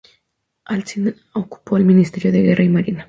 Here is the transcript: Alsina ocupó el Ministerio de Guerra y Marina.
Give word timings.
Alsina 0.65 1.13
ocupó 1.33 1.77
el 1.77 1.85
Ministerio 1.85 2.31
de 2.31 2.41
Guerra 2.41 2.63
y 2.63 2.69
Marina. 2.69 2.99